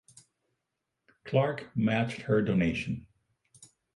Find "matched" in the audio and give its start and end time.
1.75-2.21